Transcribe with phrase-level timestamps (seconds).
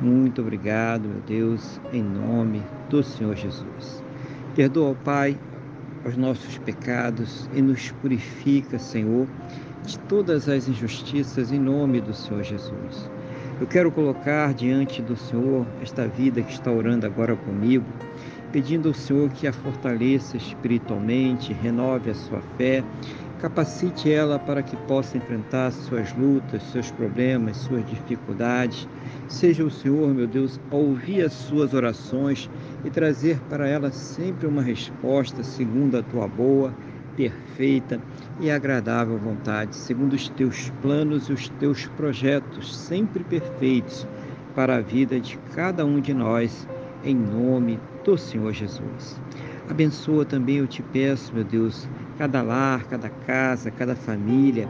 [0.00, 4.02] Muito obrigado, meu Deus, em nome do Senhor Jesus.
[4.54, 5.36] Perdoa, Pai,
[6.04, 9.26] os nossos pecados e nos purifica, Senhor,
[9.84, 13.10] de todas as injustiças em nome do Senhor Jesus.
[13.60, 17.84] Eu quero colocar diante do Senhor esta vida que está orando agora comigo,
[18.52, 22.82] pedindo ao Senhor que a fortaleça espiritualmente, renove a sua fé
[23.38, 28.88] Capacite ela para que possa enfrentar suas lutas, seus problemas, suas dificuldades.
[29.28, 32.50] Seja o Senhor, meu Deus, a ouvir as suas orações
[32.84, 36.74] e trazer para ela sempre uma resposta segundo a tua boa,
[37.16, 38.00] perfeita
[38.40, 44.04] e agradável vontade, segundo os teus planos e os teus projetos, sempre perfeitos
[44.52, 46.66] para a vida de cada um de nós,
[47.04, 47.78] em nome
[48.08, 49.20] do Senhor Jesus.
[49.68, 54.66] Abençoa também, eu te peço, meu Deus, cada lar, cada casa, cada família,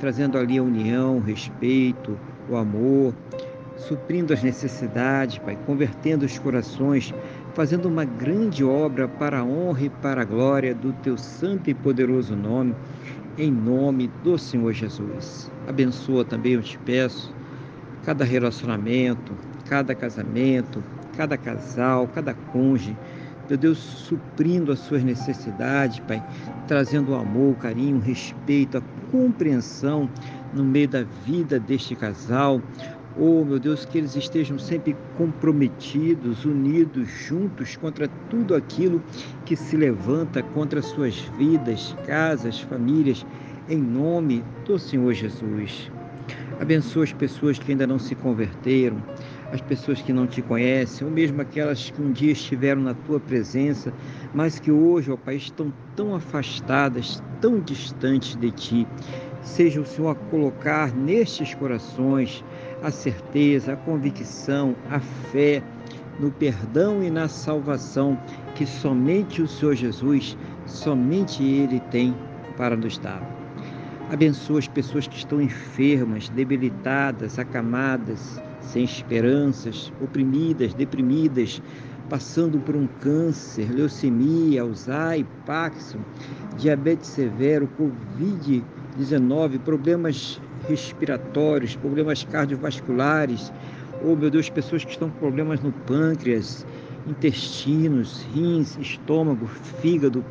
[0.00, 3.14] trazendo ali a união, o respeito, o amor,
[3.76, 7.12] suprindo as necessidades, Pai, convertendo os corações,
[7.52, 11.74] fazendo uma grande obra para a honra e para a glória do teu santo e
[11.74, 12.74] poderoso nome,
[13.36, 15.52] em nome do Senhor Jesus.
[15.68, 17.34] Abençoa também, eu te peço,
[18.02, 19.34] cada relacionamento,
[19.66, 20.82] cada casamento,
[21.18, 22.96] cada casal, cada cônjuge,
[23.48, 26.22] meu Deus, suprindo as suas necessidades, Pai,
[26.68, 30.08] trazendo o amor, o carinho, o respeito, a compreensão
[30.54, 32.62] no meio da vida deste casal.
[33.18, 39.02] Oh, meu Deus, que eles estejam sempre comprometidos, unidos, juntos contra tudo aquilo
[39.44, 43.26] que se levanta contra suas vidas, casas, famílias,
[43.68, 45.90] em nome do Senhor Jesus.
[46.60, 49.02] Abençoa as pessoas que ainda não se converteram,
[49.52, 53.18] as pessoas que não te conhecem, ou mesmo aquelas que um dia estiveram na tua
[53.18, 53.92] presença,
[54.34, 58.86] mas que hoje, ó Pai, estão tão afastadas, tão distantes de ti.
[59.42, 62.44] Seja o Senhor a colocar nestes corações
[62.82, 65.62] a certeza, a convicção, a fé
[66.20, 68.18] no perdão e na salvação
[68.54, 70.36] que somente o Senhor Jesus,
[70.66, 72.14] somente Ele tem
[72.56, 73.22] para nos dar.
[74.10, 78.42] Abençoa as pessoas que estão enfermas, debilitadas, acamadas,
[78.72, 81.60] sem esperanças, oprimidas, deprimidas,
[82.08, 85.98] passando por um câncer, leucemia, Alzheimer, Parkinson,
[86.56, 93.52] diabetes severo, Covid-19, problemas respiratórios, problemas cardiovasculares,
[94.02, 96.64] ou, oh, meu Deus, pessoas que estão com problemas no pâncreas,
[97.06, 99.46] intestinos, rins, estômago,
[99.80, 100.24] fígado,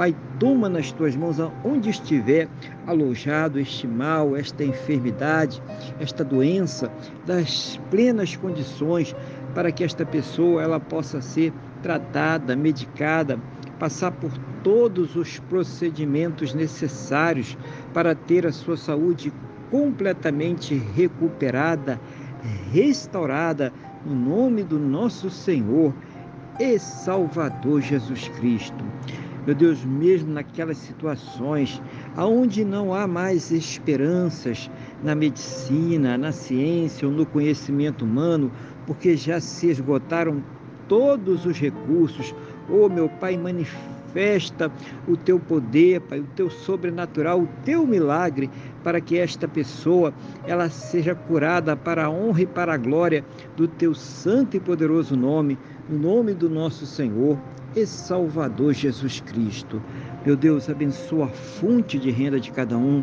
[0.00, 2.48] Pai, toma nas tuas mãos aonde estiver
[2.86, 5.62] alojado este mal, esta enfermidade,
[6.00, 6.90] esta doença,
[7.26, 9.14] das plenas condições
[9.54, 11.52] para que esta pessoa ela possa ser
[11.82, 13.38] tratada, medicada,
[13.78, 14.32] passar por
[14.64, 17.58] todos os procedimentos necessários
[17.92, 19.30] para ter a sua saúde
[19.70, 22.00] completamente recuperada,
[22.72, 23.70] restaurada
[24.06, 25.92] no nome do nosso Senhor
[26.58, 28.82] e Salvador Jesus Cristo.
[29.46, 31.80] Meu Deus, mesmo naquelas situações
[32.16, 34.70] aonde não há mais esperanças
[35.02, 38.52] na medicina, na ciência ou no conhecimento humano,
[38.86, 40.42] porque já se esgotaram
[40.88, 42.34] todos os recursos.
[42.68, 44.70] Oh, meu Pai, manifesta
[45.08, 48.50] o teu poder, Pai, o teu sobrenatural, o teu milagre,
[48.84, 50.12] para que esta pessoa
[50.46, 53.24] ela seja curada para a honra e para a glória
[53.56, 55.56] do teu santo e poderoso nome,
[55.88, 57.38] no nome do nosso Senhor
[57.74, 59.82] e Salvador Jesus Cristo.
[60.24, 63.02] Meu Deus, abençoa a fonte de renda de cada um,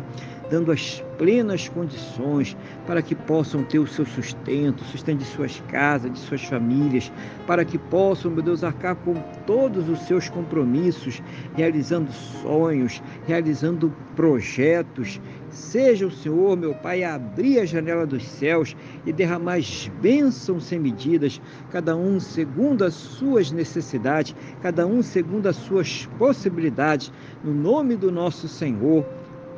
[0.50, 2.56] dando as plenas condições
[2.86, 7.10] para que possam ter o seu sustento, sustento de suas casas, de suas famílias,
[7.46, 9.14] para que possam, meu Deus, arcar com
[9.46, 11.22] todos os seus compromissos,
[11.54, 15.20] realizando sonhos, realizando projetos.
[15.50, 20.78] Seja o Senhor, meu Pai, abrir a janela dos céus e derramar as bênçãos sem
[20.78, 21.40] medidas,
[21.70, 27.12] cada um segundo as suas necessidades, cada um segundo as suas possibilidades,
[27.42, 29.04] no nome do nosso Senhor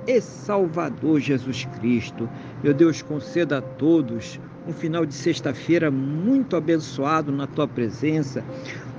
[0.06, 2.28] e Salvador Jesus Cristo.
[2.62, 8.44] Meu Deus, conceda a todos um final de sexta-feira muito abençoado na tua presença,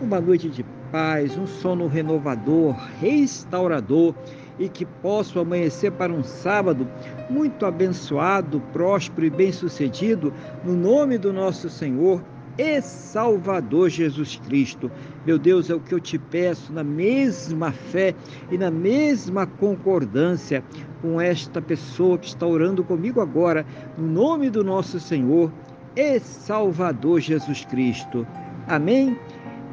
[0.02, 4.14] uma noite de paz, um sono renovador, restaurador
[4.62, 6.88] e que possa amanhecer para um sábado
[7.28, 10.32] muito abençoado, próspero e bem-sucedido,
[10.64, 12.24] no nome do nosso Senhor
[12.60, 14.92] e Salvador Jesus Cristo.
[15.26, 18.14] Meu Deus, é o que eu te peço na mesma fé
[18.52, 20.64] e na mesma concordância
[21.02, 23.66] com esta pessoa que está orando comigo agora,
[23.98, 25.52] no nome do nosso Senhor
[25.96, 28.28] e Salvador Jesus Cristo.
[28.68, 29.18] Amém?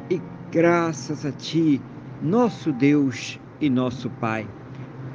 [0.09, 0.19] E
[0.51, 1.79] graças a Ti,
[2.23, 4.47] nosso Deus e nosso Pai.